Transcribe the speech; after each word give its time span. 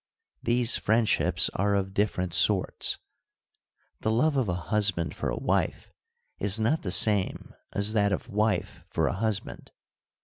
These 0.41 0.77
friendships 0.77 1.49
are 1.53 1.75
of 1.75 1.93
different 1.93 2.33
sorts: 2.33 2.97
the 3.99 4.09
love 4.11 4.35
of 4.35 4.49
a 4.49 4.55
husband 4.55 5.13
for 5.13 5.29
a 5.29 5.37
wife 5.37 5.91
is 6.39 6.59
not 6.59 6.81
the 6.81 6.89
same 6.91 7.53
as 7.73 7.93
that 7.93 8.11
of 8.11 8.27
wife 8.27 8.83
for 8.89 9.05
a 9.05 9.13
husband. 9.13 9.69